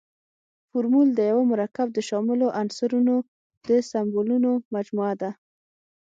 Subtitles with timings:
[0.69, 3.15] فورمول د یوه مرکب د شاملو عنصرونو
[3.67, 5.31] د سمبولونو مجموعه ده.